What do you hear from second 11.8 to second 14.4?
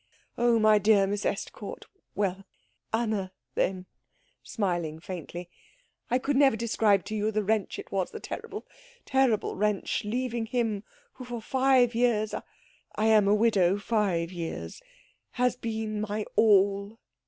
years I am a widow five